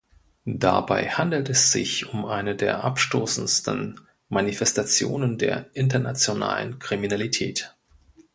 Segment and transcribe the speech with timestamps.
[0.47, 7.75] Dabei handelt es sich um eine der abstoßendsten Manifestationen der internationalen Kriminalität.